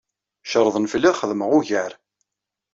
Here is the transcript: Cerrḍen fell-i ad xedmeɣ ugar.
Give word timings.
Cerrḍen 0.51 0.89
fell-i 0.91 1.07
ad 1.09 1.17
xedmeɣ 1.19 1.49
ugar. 1.57 1.91